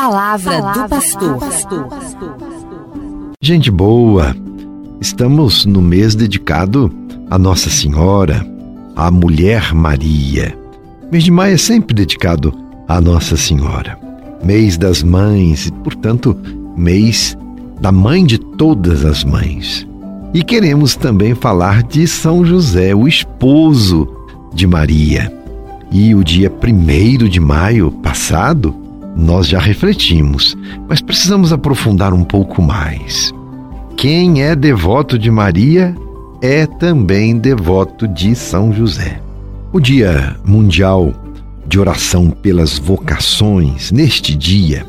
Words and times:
palavra, 0.00 0.62
palavra 0.62 0.82
do 1.18 1.38
pastor. 1.38 1.88
Gente 3.42 3.70
boa, 3.70 4.34
estamos 4.98 5.66
no 5.66 5.82
mês 5.82 6.14
dedicado 6.14 6.90
a 7.28 7.38
Nossa 7.38 7.68
Senhora, 7.68 8.46
a 8.96 9.10
Mulher 9.10 9.74
Maria. 9.74 10.56
Mês 11.12 11.24
de 11.24 11.30
maio 11.30 11.54
é 11.54 11.58
sempre 11.58 11.94
dedicado 11.94 12.50
a 12.88 12.98
Nossa 12.98 13.36
Senhora. 13.36 13.98
Mês 14.42 14.78
das 14.78 15.02
mães 15.02 15.66
e, 15.66 15.72
portanto, 15.72 16.34
mês 16.74 17.36
da 17.78 17.92
mãe 17.92 18.24
de 18.24 18.38
todas 18.38 19.04
as 19.04 19.22
mães. 19.22 19.86
E 20.32 20.42
queremos 20.42 20.96
também 20.96 21.34
falar 21.34 21.82
de 21.82 22.06
São 22.06 22.42
José, 22.42 22.94
o 22.94 23.06
esposo 23.06 24.08
de 24.54 24.66
Maria. 24.66 25.30
E 25.92 26.14
o 26.14 26.24
dia 26.24 26.50
1 26.50 27.28
de 27.28 27.40
maio 27.40 27.90
passado, 27.90 28.79
nós 29.16 29.46
já 29.46 29.58
refletimos, 29.58 30.56
mas 30.88 31.00
precisamos 31.00 31.52
aprofundar 31.52 32.12
um 32.12 32.24
pouco 32.24 32.62
mais. 32.62 33.32
Quem 33.96 34.42
é 34.42 34.56
devoto 34.56 35.18
de 35.18 35.30
Maria 35.30 35.94
é 36.40 36.66
também 36.66 37.36
devoto 37.36 38.08
de 38.08 38.34
São 38.34 38.72
José. 38.72 39.20
O 39.72 39.78
Dia 39.78 40.36
Mundial 40.44 41.12
de 41.66 41.78
Oração 41.78 42.30
pelas 42.30 42.78
Vocações, 42.78 43.92
neste 43.92 44.34
dia, 44.34 44.86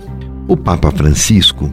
o 0.48 0.55
Papa 0.55 0.91
Francisco 0.91 1.70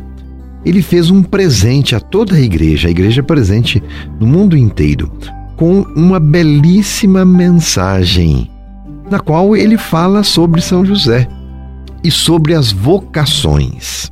ele 0.65 0.83
fez 0.83 1.11
um 1.11 1.23
presente 1.23 1.95
a 1.95 2.01
toda 2.01 2.34
a 2.34 2.41
igreja, 2.41 2.89
a 2.89 2.91
igreja 2.91 3.23
presente 3.23 3.83
no 4.20 4.27
mundo 4.27 4.56
inteiro, 4.56 5.11
com 5.56 5.83
uma 5.97 6.20
belíssima 6.20 7.25
mensagem, 7.25 8.51
na 9.11 9.19
qual 9.19 9.56
ele 9.56 9.78
fala 9.78 10.23
sobre 10.23 10.61
São 10.61 10.84
José 10.84 11.27
e 12.02 12.11
sobre 12.11 12.55
as 12.55 12.73
vocações. 12.73 14.11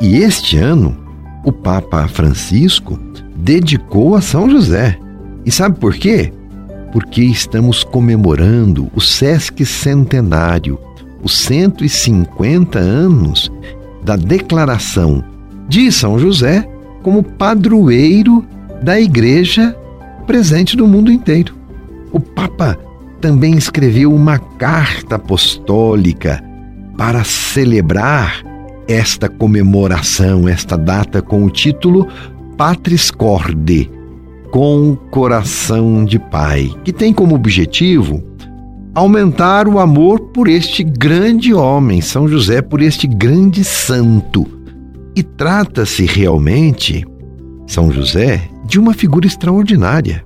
E 0.00 0.18
este 0.18 0.56
ano, 0.56 0.96
o 1.44 1.52
Papa 1.52 2.06
Francisco 2.08 2.98
dedicou 3.34 4.14
a 4.14 4.20
São 4.20 4.48
José. 4.48 4.98
E 5.44 5.50
sabe 5.50 5.78
por 5.78 5.94
quê? 5.94 6.32
Porque 6.92 7.22
estamos 7.22 7.84
comemorando 7.84 8.90
o 8.94 9.00
Sesc 9.00 9.64
Centenário, 9.64 10.78
os 11.22 11.36
150 11.38 12.78
anos 12.78 13.50
da 14.02 14.16
declaração 14.16 15.24
de 15.68 15.90
São 15.90 16.18
José 16.18 16.68
como 17.02 17.22
padroeiro 17.22 18.44
da 18.82 19.00
igreja 19.00 19.76
presente 20.26 20.76
no 20.76 20.86
mundo 20.86 21.10
inteiro. 21.10 21.54
O 22.12 22.20
Papa 22.20 22.78
também 23.20 23.56
escreveu 23.56 24.14
uma 24.14 24.38
carta 24.38 25.16
apostólica 25.16 26.42
para 26.98 27.22
celebrar 27.22 28.44
esta 28.88 29.28
comemoração, 29.28 30.48
esta 30.48 30.76
data 30.76 31.22
com 31.22 31.44
o 31.44 31.50
título 31.50 32.08
Patris 32.56 33.08
Corde, 33.08 33.88
com 34.50 34.96
coração 35.12 36.04
de 36.04 36.18
pai, 36.18 36.68
que 36.82 36.92
tem 36.92 37.12
como 37.14 37.36
objetivo 37.36 38.24
aumentar 38.94 39.68
o 39.68 39.78
amor 39.78 40.18
por 40.32 40.48
este 40.48 40.82
grande 40.82 41.54
homem, 41.54 42.00
São 42.00 42.26
José, 42.26 42.60
por 42.60 42.82
este 42.82 43.06
grande 43.06 43.62
santo. 43.62 44.44
E 45.14 45.22
trata-se 45.22 46.04
realmente, 46.04 47.06
São 47.64 47.92
José, 47.92 48.42
de 48.66 48.80
uma 48.80 48.92
figura 48.92 49.24
extraordinária. 49.24 50.24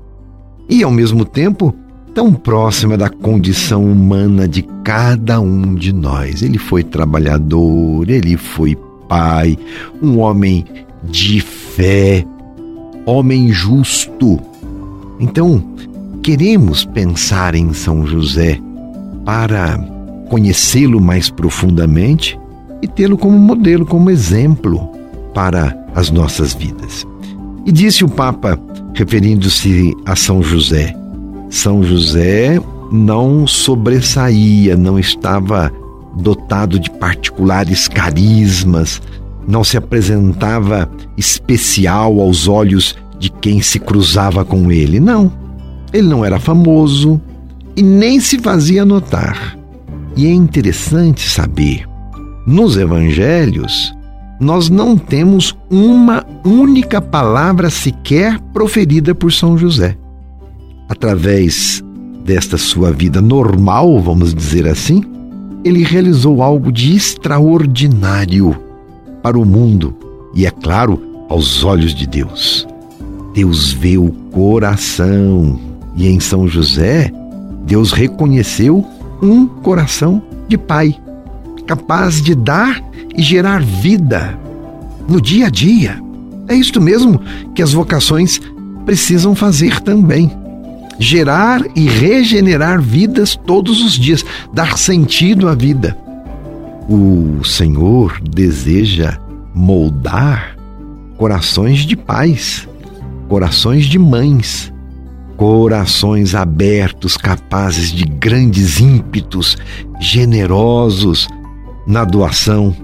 E, 0.70 0.82
ao 0.82 0.90
mesmo 0.90 1.26
tempo, 1.26 1.74
tão 2.14 2.32
próxima 2.32 2.96
da 2.96 3.08
condição 3.08 3.84
humana 3.84 4.46
de 4.46 4.62
cada 4.84 5.40
um 5.40 5.74
de 5.74 5.92
nós. 5.92 6.42
Ele 6.42 6.58
foi 6.58 6.82
trabalhador, 6.82 8.08
ele 8.08 8.36
foi 8.36 8.76
pai, 9.08 9.58
um 10.02 10.18
homem 10.18 10.64
de 11.04 11.40
fé, 11.40 12.24
homem 13.06 13.50
justo. 13.50 14.38
Então, 15.18 15.62
queremos 16.22 16.84
pensar 16.84 17.54
em 17.54 17.72
São 17.72 18.06
José 18.06 18.58
para 19.24 19.78
conhecê-lo 20.28 21.00
mais 21.00 21.28
profundamente 21.30 22.38
e 22.80 22.88
tê-lo 22.88 23.16
como 23.16 23.38
modelo, 23.38 23.86
como 23.86 24.10
exemplo 24.10 24.90
para 25.34 25.76
as 25.94 26.10
nossas 26.10 26.54
vidas. 26.54 27.06
E 27.64 27.70
disse 27.70 28.04
o 28.04 28.08
Papa, 28.08 28.58
referindo-se 28.94 29.92
a 30.04 30.16
São 30.16 30.42
José: 30.42 30.94
são 31.52 31.82
José 31.82 32.58
não 32.90 33.46
sobressaía, 33.46 34.74
não 34.74 34.98
estava 34.98 35.70
dotado 36.16 36.80
de 36.80 36.90
particulares 36.90 37.86
carismas, 37.88 39.02
não 39.46 39.62
se 39.62 39.76
apresentava 39.76 40.90
especial 41.16 42.18
aos 42.20 42.48
olhos 42.48 42.96
de 43.18 43.30
quem 43.30 43.60
se 43.60 43.78
cruzava 43.78 44.46
com 44.46 44.72
ele. 44.72 44.98
Não. 44.98 45.30
Ele 45.92 46.08
não 46.08 46.24
era 46.24 46.40
famoso 46.40 47.20
e 47.76 47.82
nem 47.82 48.18
se 48.18 48.38
fazia 48.38 48.84
notar. 48.84 49.56
E 50.16 50.26
é 50.26 50.32
interessante 50.32 51.28
saber, 51.28 51.86
nos 52.46 52.78
evangelhos, 52.78 53.94
nós 54.40 54.70
não 54.70 54.96
temos 54.96 55.54
uma 55.70 56.24
única 56.44 57.00
palavra 57.00 57.68
sequer 57.68 58.40
proferida 58.54 59.14
por 59.14 59.30
São 59.30 59.56
José 59.56 59.98
através 60.92 61.82
desta 62.22 62.58
sua 62.58 62.92
vida 62.92 63.20
normal, 63.22 63.98
vamos 63.98 64.34
dizer 64.34 64.68
assim, 64.68 65.02
ele 65.64 65.82
realizou 65.82 66.42
algo 66.42 66.70
de 66.70 66.94
extraordinário 66.94 68.54
para 69.22 69.38
o 69.38 69.44
mundo 69.44 69.96
e, 70.34 70.44
é 70.44 70.50
claro, 70.50 71.00
aos 71.30 71.64
olhos 71.64 71.94
de 71.94 72.06
Deus. 72.06 72.68
Deus 73.32 73.72
vê 73.72 73.96
o 73.96 74.10
coração 74.30 75.58
e 75.96 76.06
em 76.06 76.20
São 76.20 76.46
José, 76.46 77.10
Deus 77.64 77.92
reconheceu 77.92 78.84
um 79.22 79.46
coração 79.46 80.22
de 80.46 80.58
pai, 80.58 80.94
capaz 81.66 82.20
de 82.20 82.34
dar 82.34 82.82
e 83.16 83.22
gerar 83.22 83.62
vida 83.62 84.38
no 85.08 85.22
dia 85.22 85.46
a 85.46 85.50
dia. 85.50 85.98
É 86.48 86.54
isto 86.54 86.82
mesmo 86.82 87.18
que 87.54 87.62
as 87.62 87.72
vocações 87.72 88.38
precisam 88.84 89.34
fazer 89.34 89.80
também 89.80 90.41
gerar 90.98 91.62
e 91.74 91.86
regenerar 91.86 92.80
vidas 92.80 93.38
todos 93.46 93.82
os 93.82 93.92
dias, 93.92 94.24
dar 94.52 94.78
sentido 94.78 95.48
à 95.48 95.54
vida. 95.54 95.96
O 96.88 97.44
Senhor 97.44 98.20
deseja 98.20 99.18
moldar 99.54 100.56
corações 101.16 101.80
de 101.80 101.96
pais, 101.96 102.68
corações 103.28 103.86
de 103.86 103.98
mães, 103.98 104.72
corações 105.36 106.34
abertos, 106.34 107.16
capazes 107.16 107.90
de 107.90 108.04
grandes 108.04 108.80
ímpetos, 108.80 109.56
generosos 110.00 111.28
na 111.86 112.04
doação, 112.04 112.74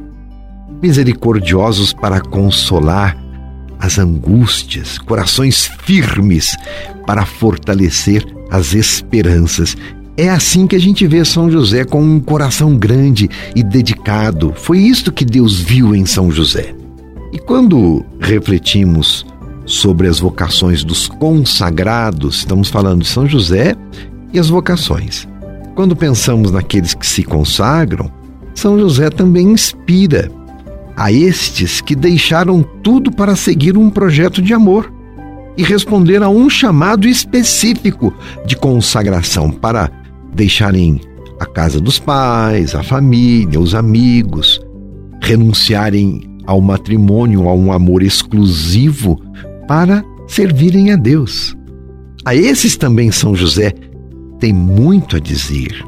misericordiosos 0.80 1.92
para 1.92 2.20
consolar 2.20 3.16
as 3.78 3.98
angústias, 3.98 4.98
corações 4.98 5.70
firmes 5.84 6.56
para 7.06 7.24
fortalecer 7.24 8.26
as 8.50 8.74
esperanças. 8.74 9.76
É 10.16 10.28
assim 10.28 10.66
que 10.66 10.74
a 10.74 10.80
gente 10.80 11.06
vê 11.06 11.24
São 11.24 11.50
José 11.50 11.84
com 11.84 12.02
um 12.02 12.18
coração 12.18 12.76
grande 12.76 13.30
e 13.54 13.62
dedicado. 13.62 14.52
Foi 14.56 14.78
isto 14.78 15.12
que 15.12 15.24
Deus 15.24 15.60
viu 15.60 15.94
em 15.94 16.04
São 16.04 16.30
José. 16.30 16.74
E 17.32 17.38
quando 17.38 18.04
refletimos 18.18 19.24
sobre 19.64 20.08
as 20.08 20.18
vocações 20.18 20.82
dos 20.82 21.06
consagrados, 21.06 22.38
estamos 22.38 22.68
falando 22.68 23.02
de 23.02 23.08
São 23.08 23.28
José 23.28 23.76
e 24.32 24.38
as 24.38 24.48
vocações. 24.48 25.28
Quando 25.74 25.94
pensamos 25.94 26.50
naqueles 26.50 26.94
que 26.94 27.06
se 27.06 27.22
consagram, 27.22 28.10
São 28.54 28.78
José 28.78 29.10
também 29.10 29.52
inspira 29.52 30.32
a 30.98 31.12
estes 31.12 31.80
que 31.80 31.94
deixaram 31.94 32.60
tudo 32.82 33.12
para 33.12 33.36
seguir 33.36 33.78
um 33.78 33.88
projeto 33.88 34.42
de 34.42 34.52
amor 34.52 34.92
e 35.56 35.62
responder 35.62 36.24
a 36.24 36.28
um 36.28 36.50
chamado 36.50 37.06
específico 37.06 38.12
de 38.44 38.56
consagração 38.56 39.48
para 39.48 39.92
deixarem 40.34 41.00
a 41.38 41.46
casa 41.46 41.80
dos 41.80 42.00
pais, 42.00 42.74
a 42.74 42.82
família, 42.82 43.60
os 43.60 43.76
amigos, 43.76 44.60
renunciarem 45.22 46.20
ao 46.44 46.60
matrimônio, 46.60 47.48
a 47.48 47.54
um 47.54 47.70
amor 47.70 48.02
exclusivo 48.02 49.22
para 49.68 50.04
servirem 50.26 50.90
a 50.90 50.96
Deus. 50.96 51.56
A 52.24 52.34
esses 52.34 52.76
também 52.76 53.12
São 53.12 53.36
José 53.36 53.72
tem 54.40 54.52
muito 54.52 55.14
a 55.14 55.20
dizer. 55.20 55.80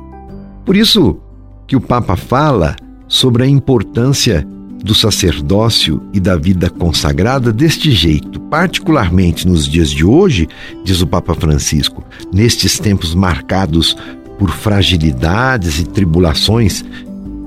Por 0.64 0.76
isso 0.76 1.18
que 1.66 1.74
o 1.74 1.80
Papa 1.80 2.14
fala 2.14 2.76
sobre 3.08 3.42
a 3.42 3.48
importância 3.48 4.46
do 4.82 4.94
sacerdócio 4.94 6.02
e 6.12 6.20
da 6.20 6.36
vida 6.36 6.70
consagrada 6.70 7.52
deste 7.52 7.90
jeito, 7.92 8.40
particularmente 8.40 9.46
nos 9.46 9.66
dias 9.66 9.90
de 9.90 10.04
hoje, 10.04 10.48
diz 10.84 11.00
o 11.00 11.06
Papa 11.06 11.34
Francisco, 11.34 12.04
nestes 12.32 12.78
tempos 12.78 13.14
marcados 13.14 13.96
por 14.38 14.50
fragilidades 14.50 15.78
e 15.78 15.84
tribulações 15.84 16.84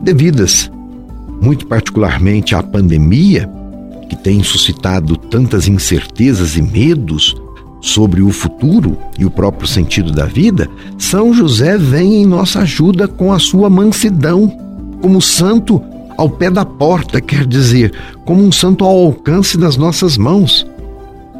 devidas 0.03 0.71
muito 1.41 1.67
particularmente 1.67 2.55
a 2.55 2.63
pandemia, 2.63 3.49
que 4.07 4.15
tem 4.15 4.41
suscitado 4.43 5.17
tantas 5.17 5.67
incertezas 5.67 6.55
e 6.55 6.61
medos 6.61 7.35
sobre 7.81 8.21
o 8.21 8.31
futuro 8.31 8.97
e 9.19 9.25
o 9.25 9.29
próprio 9.29 9.67
sentido 9.67 10.11
da 10.11 10.25
vida, 10.25 10.69
São 10.97 11.33
José 11.33 11.77
vem 11.77 12.21
em 12.21 12.25
nossa 12.25 12.59
ajuda 12.61 13.09
com 13.09 13.33
a 13.33 13.39
sua 13.39 13.69
mansidão, 13.69 14.47
como 15.01 15.21
santo 15.21 15.81
ao 16.17 16.29
pé 16.29 16.49
da 16.49 16.65
porta, 16.65 17.19
quer 17.19 17.45
dizer, 17.45 17.93
como 18.25 18.43
um 18.43 18.51
santo 18.51 18.83
ao 18.83 19.05
alcance 19.05 19.57
das 19.57 19.77
nossas 19.77 20.17
mãos. 20.17 20.65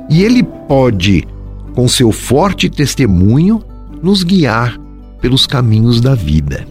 E 0.09 0.23
ele 0.23 0.43
pode, 0.43 1.27
com 1.73 1.87
seu 1.87 2.11
forte 2.11 2.69
testemunho, 2.69 3.63
nos 4.01 4.23
guiar 4.23 4.77
pelos 5.21 5.47
caminhos 5.47 6.01
da 6.01 6.15
vida. 6.15 6.67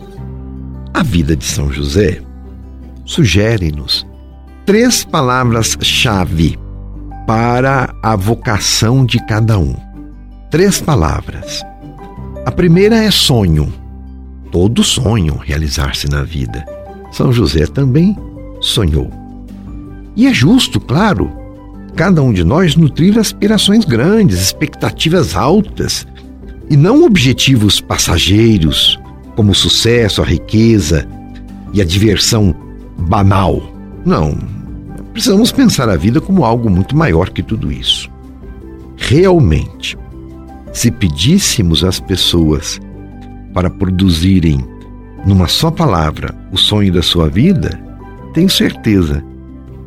A 0.93 1.03
vida 1.03 1.35
de 1.35 1.45
São 1.45 1.73
José 1.73 2.21
sugere-nos 3.05 4.07
três 4.67 5.05
palavras-chave 5.05 6.59
para 7.27 7.95
a 8.03 8.15
vocação 8.15 9.05
de 9.05 9.25
cada 9.27 9.59
um. 9.59 9.75
Três 10.51 10.81
palavras. 10.81 11.63
A 12.45 12.51
primeira 12.51 12.97
é 12.97 13.11
sonho. 13.11 13.73
Todos 14.51 14.89
sonham 14.89 15.39
realizar-se 15.39 16.09
na 16.11 16.23
vida. 16.23 16.65
São 17.13 17.33
José 17.33 17.67
também 17.67 18.17
sonhou. 18.61 19.11
E 20.17 20.27
é 20.27 20.35
justo, 20.35 20.81
claro, 20.81 21.31
cada 21.95 22.23
um 22.23 22.33
de 22.33 22.43
nós 22.43 22.75
nutrir 22.75 23.19
aspirações 23.19 23.85
grandes, 23.85 24.41
expectativas 24.41 25.37
altas, 25.37 26.07
e 26.69 26.77
não 26.77 27.05
objetivos 27.05 27.81
passageiros, 27.81 28.99
como 29.37 29.53
o 29.53 29.55
sucesso, 29.55 30.23
a 30.23 30.25
riqueza 30.25 31.07
e 31.73 31.81
a 31.81 31.85
diversão 31.85 32.55
banal. 32.99 33.63
Não, 34.05 34.37
Precisamos 35.13 35.53
pensar 35.53 35.91
a 35.91 35.97
vida 35.97 36.21
como 36.21 36.45
algo 36.45 36.71
muito 36.71 36.97
maior 36.97 37.29
que 37.29 37.43
tudo 37.43 37.71
isso. 37.71 38.11
Realmente, 38.97 39.97
se 40.73 40.91
pedíssemos 40.91 41.85
às 41.85 42.01
pessoas 42.01 42.81
para 43.53 43.69
produzirem 43.69 44.65
numa 45.25 45.49
só 45.49 45.71
palavra 45.71 46.35
o 46.53 46.57
sonho 46.57 46.93
da 46.93 47.03
sua 47.03 47.29
vida, 47.29 47.81
tenho 48.35 48.49
certeza, 48.49 49.23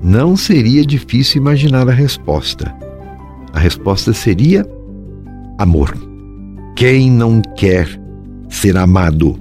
não 0.01 0.37
seria 0.37 0.85
difícil 0.85 1.41
imaginar 1.41 1.89
a 1.89 1.93
resposta. 1.93 2.73
A 3.53 3.59
resposta 3.59 4.13
seria 4.13 4.67
amor. 5.57 5.95
Quem 6.75 7.09
não 7.09 7.41
quer 7.55 7.87
ser 8.49 8.77
amado? 8.77 9.39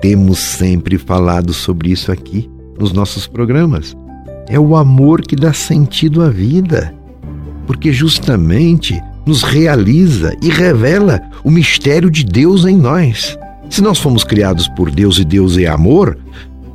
Temos 0.00 0.38
sempre 0.38 0.98
falado 0.98 1.52
sobre 1.52 1.90
isso 1.90 2.12
aqui 2.12 2.48
nos 2.78 2.92
nossos 2.92 3.26
programas. 3.26 3.96
É 4.48 4.58
o 4.58 4.76
amor 4.76 5.22
que 5.22 5.36
dá 5.36 5.52
sentido 5.52 6.22
à 6.22 6.30
vida, 6.30 6.94
porque 7.66 7.92
justamente 7.92 9.00
nos 9.26 9.42
realiza 9.42 10.36
e 10.42 10.48
revela 10.48 11.20
o 11.44 11.50
mistério 11.50 12.10
de 12.10 12.24
Deus 12.24 12.64
em 12.64 12.76
nós. 12.76 13.38
Se 13.70 13.80
nós 13.80 13.98
fomos 14.00 14.24
criados 14.24 14.66
por 14.68 14.90
Deus 14.90 15.18
e 15.18 15.24
Deus 15.24 15.56
é 15.56 15.66
amor, 15.66 16.18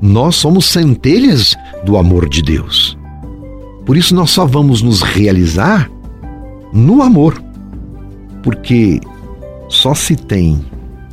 nós 0.02 0.36
somos 0.36 0.66
centelhas 0.66 1.56
do 1.86 1.98
amor 1.98 2.30
de 2.30 2.42
Deus. 2.42 2.98
Por 3.86 3.98
isso 3.98 4.16
nós 4.16 4.32
só 4.32 4.46
vamos 4.46 4.82
nos 4.82 5.02
realizar 5.02 5.92
no 6.72 7.02
amor, 7.02 7.42
porque 8.42 9.02
só 9.68 9.94
se 9.94 10.16
tem 10.16 10.66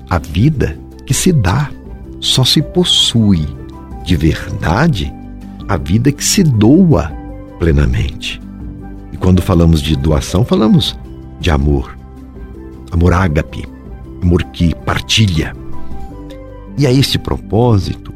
a 0.09 0.19
vida 0.19 0.79
que 1.05 1.13
se 1.13 1.33
dá, 1.33 1.69
só 2.21 2.45
se 2.45 2.63
possui 2.63 3.45
de 4.05 4.17
verdade 4.17 5.13
a 5.69 5.77
vida 5.77 6.13
que 6.13 6.25
se 6.25 6.45
doa 6.45 7.13
plenamente. 7.59 8.41
E 9.13 9.17
quando 9.17 9.43
falamos 9.43 9.83
de 9.83 9.97
doação, 9.97 10.45
falamos 10.45 10.97
de 11.41 11.51
amor. 11.51 11.97
Amor 12.93 13.13
ágape, 13.13 13.67
amor 14.23 14.45
que 14.45 14.75
partilha. 14.75 15.62
E 16.79 16.87
a 16.87 16.93
este 16.93 17.19
propósito, 17.19 18.13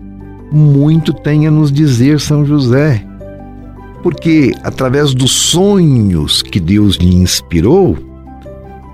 muito 0.51 1.13
tem 1.13 1.47
a 1.47 1.51
nos 1.51 1.71
dizer 1.71 2.21
São 2.21 2.45
José, 2.45 3.05
porque 4.03 4.55
através 4.63 5.15
dos 5.15 5.33
sonhos 5.33 6.43
que 6.43 6.61
Deus 6.61 6.97
lhe 6.97 7.15
inspirou, 7.15 7.97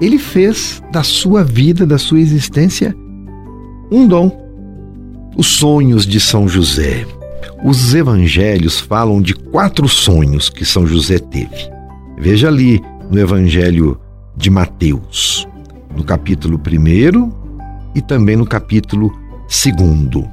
ele 0.01 0.19
fez 0.19 0.83
da 0.91 1.03
sua 1.03 1.45
vida, 1.45 1.87
da 1.87 1.99
sua 1.99 2.19
existência, 2.19 2.97
um 3.91 4.07
dom. 4.07 4.41
Os 5.37 5.47
sonhos 5.47 6.07
de 6.07 6.19
São 6.19 6.49
José, 6.49 7.07
os 7.65 7.95
evangelhos 7.95 8.81
falam 8.81 9.23
de 9.23 9.35
quatro 9.35 9.89
sonhos 9.89 10.51
que 10.51 10.65
São 10.65 10.87
José 10.87 11.19
teve. 11.19 11.71
Veja 12.19 12.49
ali 12.49 12.83
no 13.11 13.19
Evangelho 13.19 13.99
de 14.37 14.51
Mateus, 14.51 15.47
no 15.97 16.03
capítulo 16.03 16.59
1 16.59 17.33
e 17.95 18.01
também 18.01 18.37
no 18.37 18.47
capítulo 18.47 19.13
2. 19.53 20.25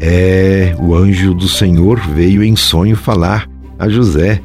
É, 0.00 0.76
o 0.78 0.94
anjo 0.94 1.34
do 1.34 1.48
Senhor 1.48 1.98
veio 1.98 2.42
em 2.42 2.54
sonho 2.54 2.96
falar 2.96 3.48
a 3.78 3.88
José: 3.88 4.40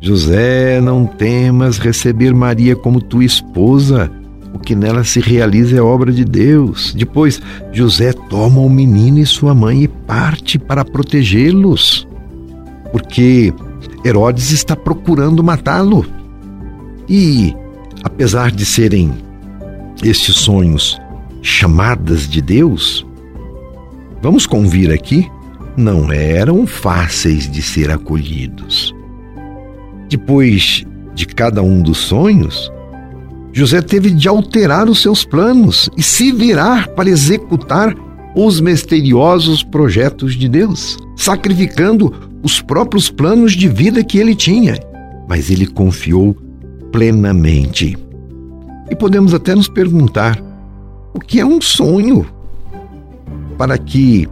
José, 0.00 0.80
não 0.80 1.06
temas 1.06 1.78
receber 1.78 2.34
Maria 2.34 2.74
como 2.74 3.00
tua 3.00 3.24
esposa 3.24 4.10
o 4.54 4.58
que 4.58 4.74
nela 4.74 5.02
se 5.02 5.20
realiza 5.20 5.76
é 5.76 5.80
obra 5.80 6.12
de 6.12 6.24
Deus. 6.24 6.94
Depois, 6.94 7.40
José 7.72 8.12
toma 8.12 8.60
o 8.60 8.68
menino 8.68 9.18
e 9.18 9.26
sua 9.26 9.54
mãe 9.54 9.84
e 9.84 9.88
parte 9.88 10.58
para 10.58 10.84
protegê-los, 10.84 12.06
porque 12.92 13.52
Herodes 14.04 14.50
está 14.50 14.76
procurando 14.76 15.42
matá-lo. 15.42 16.04
E, 17.08 17.54
apesar 18.04 18.50
de 18.50 18.66
serem 18.66 19.12
estes 20.02 20.36
sonhos 20.36 21.00
chamadas 21.40 22.28
de 22.28 22.42
Deus, 22.42 23.06
vamos 24.22 24.46
convir 24.46 24.92
aqui, 24.92 25.28
não 25.76 26.12
eram 26.12 26.66
fáceis 26.66 27.50
de 27.50 27.60
ser 27.60 27.90
acolhidos. 27.90 28.94
Depois 30.08 30.86
de 31.14 31.26
cada 31.26 31.62
um 31.62 31.82
dos 31.82 31.98
sonhos, 31.98 32.70
José 33.52 33.82
teve 33.82 34.10
de 34.10 34.28
alterar 34.28 34.88
os 34.88 35.02
seus 35.02 35.24
planos 35.24 35.90
e 35.96 36.02
se 36.02 36.30
virar 36.30 36.88
para 36.88 37.10
executar 37.10 37.94
os 38.34 38.60
misteriosos 38.60 39.62
projetos 39.62 40.34
de 40.34 40.48
Deus, 40.48 40.96
sacrificando 41.16 42.14
os 42.42 42.62
próprios 42.62 43.10
planos 43.10 43.52
de 43.52 43.68
vida 43.68 44.02
que 44.02 44.18
ele 44.18 44.34
tinha. 44.34 44.78
Mas 45.28 45.50
ele 45.50 45.66
confiou 45.66 46.34
plenamente. 46.90 47.96
E 48.90 48.94
podemos 48.94 49.34
até 49.34 49.54
nos 49.54 49.68
perguntar: 49.68 50.40
o 51.14 51.20
que 51.20 51.40
é 51.40 51.44
um 51.44 51.60
sonho? 51.60 52.26
Para 53.62 53.78
que 53.78 54.28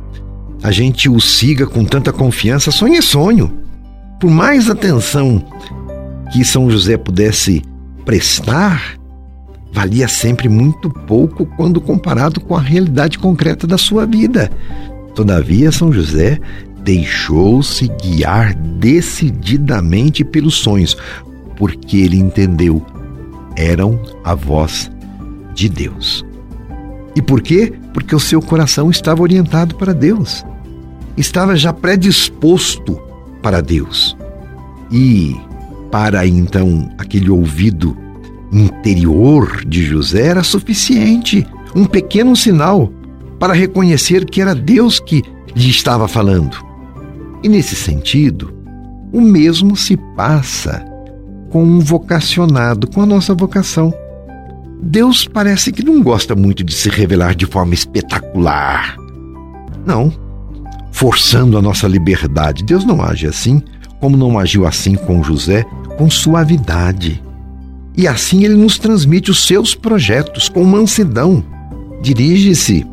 a 0.61 0.73
gente 0.73 1.09
o 1.09 1.21
siga 1.21 1.65
com 1.65 1.85
tanta 1.85 2.13
confiança, 2.13 2.73
sonho 2.73 2.97
é 2.97 3.01
sonho. 3.01 3.61
Por 4.19 4.29
mais 4.29 4.69
atenção 4.69 5.41
que 6.33 6.45
São 6.45 6.69
José 6.69 6.97
pudesse 6.97 7.63
prestar, 8.05 8.97
valia 9.73 10.09
sempre 10.09 10.49
muito 10.49 10.91
pouco 10.91 11.47
quando 11.47 11.81
comparado 11.81 12.41
com 12.41 12.57
a 12.57 12.61
realidade 12.61 13.21
concreta 13.21 13.69
da 13.69 13.79
sua 13.79 14.05
vida. 14.05 14.51
Todavia, 15.15 15.71
São 15.71 15.93
José 15.93 16.41
deixou-se 16.83 17.87
guiar 18.03 18.53
decididamente 18.53 20.25
pelos 20.25 20.57
sonhos, 20.57 20.97
porque 21.57 21.99
ele 21.99 22.19
entendeu 22.19 22.85
eram 23.57 23.97
a 24.25 24.35
voz 24.35 24.91
de 25.55 25.69
Deus. 25.69 26.29
E 27.15 27.23
por 27.23 27.41
quê? 27.41 27.73
Porque 27.93 28.15
o 28.15 28.21
seu 28.21 28.41
coração 28.41 28.91
estava 28.91 29.23
orientado 29.23 29.75
para 29.75 29.93
Deus. 29.93 30.45
Estava 31.17 31.57
já 31.57 31.73
predisposto 31.73 33.01
para 33.43 33.61
Deus. 33.61 34.17
E 34.91 35.37
para 35.91 36.27
então 36.27 36.91
aquele 36.99 37.31
ouvido 37.31 37.97
interior 38.53 39.65
de 39.65 39.85
José 39.85 40.27
era 40.27 40.43
suficiente, 40.43 41.47
um 41.75 41.85
pequeno 41.85 42.35
sinal 42.35 42.93
para 43.39 43.55
reconhecer 43.55 44.25
que 44.25 44.41
era 44.41 44.55
Deus 44.55 45.01
que 45.01 45.23
lhe 45.55 45.71
estava 45.71 46.07
falando. 46.07 46.57
E 47.43 47.49
nesse 47.49 47.75
sentido, 47.75 48.55
o 49.13 49.21
mesmo 49.21 49.77
se 49.77 49.97
passa 50.17 50.85
com 51.51 51.65
um 51.65 51.81
vocacionado, 51.81 52.89
com 52.89 53.03
a 53.03 53.07
nossa 53.07 53.35
vocação. 53.35 53.93
Deus 54.83 55.27
parece 55.27 55.73
que 55.73 55.85
não 55.85 56.03
gosta 56.03 56.35
muito 56.35 56.65
de 56.65 56.75
se 56.75 56.89
revelar 56.89 57.35
de 57.35 57.47
forma 57.47 57.75
espetacular. 57.75 58.97
Não, 59.87 60.13
forçando 60.91 61.59
a 61.59 61.63
nossa 61.63 61.87
liberdade. 61.87 62.65
Deus 62.65 62.85
não 62.85 63.03
age 63.03 63.27
assim, 63.27 63.63
como 64.01 64.17
não 64.17 64.39
agiu 64.39 64.67
assim 64.67 64.95
com 64.95 65.23
José, 65.23 65.65
com 65.97 66.09
suavidade. 66.11 67.23
E 67.97 68.09
assim 68.09 68.45
ele 68.45 68.55
nos 68.55 68.79
transmite 68.79 69.31
os 69.31 69.47
seus 69.47 69.75
projetos 69.75 70.49
com 70.49 70.65
mansidão. 70.65 71.45
Dirige-se 72.03 72.87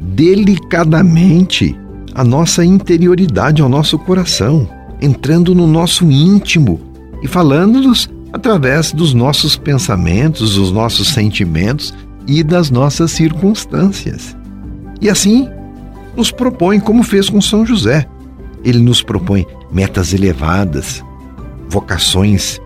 delicadamente 0.00 1.76
à 2.14 2.24
nossa 2.24 2.64
interioridade, 2.64 3.62
ao 3.62 3.68
nosso 3.68 3.98
coração, 3.98 4.68
entrando 5.00 5.54
no 5.54 5.66
nosso 5.66 6.10
íntimo 6.10 6.80
e 7.22 7.28
falando-nos 7.28 8.10
através 8.32 8.92
dos 8.92 9.12
nossos 9.12 9.56
pensamentos, 9.56 10.54
dos 10.54 10.72
nossos 10.72 11.08
sentimentos 11.08 11.94
e 12.26 12.42
das 12.42 12.70
nossas 12.70 13.10
circunstâncias. 13.10 14.36
E 15.00 15.10
assim 15.10 15.48
nos 16.16 16.30
propõe, 16.30 16.80
como 16.80 17.02
fez 17.02 17.28
com 17.28 17.40
São 17.40 17.66
José. 17.66 18.06
Ele 18.64 18.78
nos 18.78 19.02
propõe 19.02 19.46
metas 19.72 20.12
elevadas, 20.12 21.02
vocações 21.68 22.60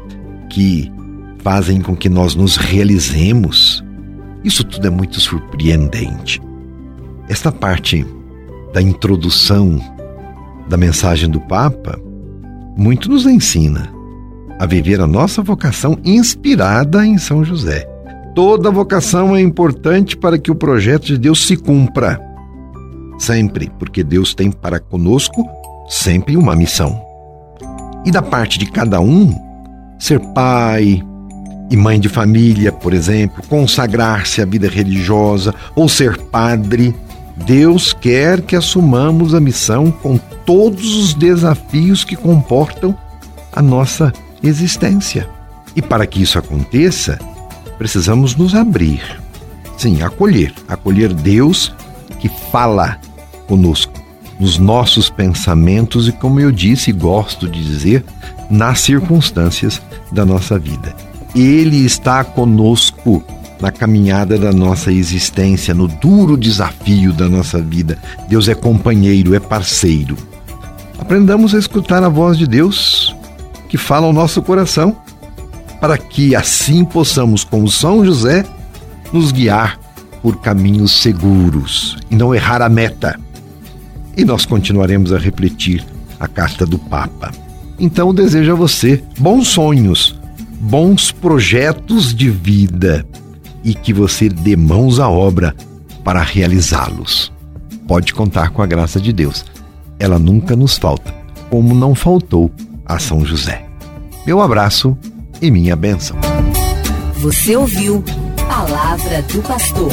que 0.51 0.93
fazem 1.43 1.81
com 1.81 1.97
que 1.97 2.09
nós 2.09 2.35
nos 2.35 2.57
realizemos. 2.57 3.83
Isso 4.45 4.63
tudo 4.65 4.87
é 4.87 4.91
muito 4.91 5.21
surpreendente. 5.21 6.41
Esta 7.29 7.51
parte 7.51 8.07
da 8.75 8.83
introdução 8.83 9.81
da 10.69 10.77
mensagem 10.77 11.31
do 11.31 11.41
Papa 11.41 11.99
muito 12.77 13.09
nos 13.09 13.25
ensina 13.25 13.96
a 14.59 14.67
viver 14.67 15.01
a 15.01 15.07
nossa 15.07 15.43
vocação 15.43 15.99
inspirada 16.05 17.07
em 17.07 17.19
São 17.19 17.45
José. 17.45 17.87
Toda 18.35 18.71
vocação 18.71 19.35
é 19.35 19.41
importante 19.41 20.17
para 20.17 20.39
que 20.39 20.51
o 20.51 20.55
projeto 20.55 21.07
de 21.07 21.19
Deus 21.19 21.47
se 21.47 21.57
cumpra. 21.57 22.21
Sempre, 23.19 23.71
porque 23.79 24.05
Deus 24.05 24.35
tem 24.35 24.51
para 24.51 24.79
conosco 24.79 25.47
sempre 25.89 26.37
uma 26.37 26.55
missão. 26.55 27.01
E 28.05 28.11
da 28.11 28.23
parte 28.23 28.59
de 28.59 28.67
cada 28.71 29.01
um, 29.01 29.35
ser 29.99 30.21
pai 30.35 31.03
e 31.71 31.77
mãe 31.77 31.99
de 31.99 32.09
família, 32.09 32.71
por 32.71 32.93
exemplo, 32.93 33.43
consagrar-se 33.49 34.41
à 34.41 34.45
vida 34.45 34.69
religiosa 34.69 35.55
ou 35.75 35.89
ser 35.89 36.19
padre, 36.19 36.95
Deus 37.45 37.93
quer 37.93 38.41
que 38.41 38.55
assumamos 38.55 39.35
a 39.35 39.41
missão 39.41 39.91
com 39.91 40.19
todos 40.45 40.97
os 40.97 41.15
desafios 41.15 42.05
que 42.05 42.17
comportam 42.17 42.97
a 43.53 43.61
nossa 43.61 44.13
existência. 44.43 45.29
E 45.75 45.83
para 45.83 46.07
que 46.07 46.23
isso 46.23 46.39
aconteça, 46.39 47.19
precisamos 47.79 48.35
nos 48.35 48.55
abrir. 48.55 49.03
Sim, 49.77 50.03
acolher, 50.03 50.53
acolher 50.69 51.13
Deus 51.13 51.75
que 52.19 52.31
fala 52.51 52.99
conosco 53.47 53.93
nos 54.39 54.59
nossos 54.59 55.09
pensamentos 55.09 56.09
e, 56.09 56.13
como 56.13 56.41
eu 56.41 56.53
disse 56.53 56.91
e 56.91 56.93
gosto 56.93 57.49
de 57.49 57.63
dizer, 57.65 58.05
nas 58.51 58.81
circunstâncias 58.81 59.81
da 60.13 60.25
nossa 60.25 60.59
vida. 60.59 60.95
Ele 61.35 61.85
está 61.85 62.23
conosco 62.23 63.23
na 63.61 63.71
caminhada 63.71 64.39
da 64.39 64.53
nossa 64.53 64.93
existência, 64.93 65.73
no 65.73 65.89
duro 65.89 66.37
desafio 66.37 67.13
da 67.13 67.29
nossa 67.29 67.61
vida. 67.61 67.99
Deus 68.29 68.49
é 68.49 68.55
companheiro, 68.55 69.35
é 69.35 69.41
parceiro. 69.41 70.17
Aprendamos 70.99 71.55
a 71.55 71.59
escutar 71.59 72.03
a 72.03 72.09
voz 72.09 72.37
de 72.37 72.47
Deus 72.47 73.16
que 73.69 73.77
fala 73.77 74.07
ao 74.07 74.13
nosso 74.13 74.43
coração, 74.43 74.97
para 75.81 75.99
que 75.99 76.35
assim 76.35 76.85
possamos, 76.85 77.45
como 77.45 77.71
São 77.71 78.05
José, 78.05 78.45
nos 79.13 79.33
guiar 79.33 79.79
por 80.23 80.37
caminhos 80.41 80.93
seguros 80.93 81.97
e 82.11 82.17
não 82.17 82.35
errar 82.35 82.63
a 82.63 82.69
meta. 82.69 83.19
E 84.17 84.25
nós 84.25 84.47
continuaremos 84.47 85.13
a 85.13 85.19
refletir 85.19 85.85
a 86.19 86.27
carta 86.27 86.65
do 86.65 86.79
Papa. 86.79 87.31
Então 87.79 88.15
desejo 88.15 88.53
a 88.53 88.55
você 88.55 89.03
bons 89.19 89.49
sonhos, 89.49 90.19
bons 90.61 91.13
projetos 91.13 92.15
de 92.15 92.31
vida 92.31 93.07
e 93.63 93.75
que 93.75 93.93
você 93.93 94.29
dê 94.29 94.57
mãos 94.57 94.99
à 94.99 95.09
obra 95.09 95.55
para 96.03 96.23
realizá-los. 96.23 97.33
Pode 97.87 98.15
contar 98.15 98.51
com 98.51 98.63
a 98.63 98.67
graça 98.67 98.99
de 99.01 99.13
Deus. 99.13 99.45
Ela 99.99 100.19
nunca 100.19 100.57
nos 100.57 100.79
falta, 100.79 101.15
como 101.51 101.75
não 101.75 101.95
faltou 101.95 102.51
a 102.87 102.99
São 102.99 103.25
José. 103.25 103.67
Meu 104.27 104.41
abraço 104.41 104.97
e 105.41 105.51
minha 105.51 105.77
bênção. 105.77 106.17
Você 107.17 107.57
ouviu 107.57 108.03
Palavra 108.49 109.23
do 109.23 109.43
Pastor. 109.43 109.91